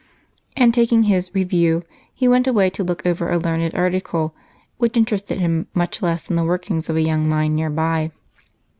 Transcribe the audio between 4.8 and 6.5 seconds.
interested him much less than the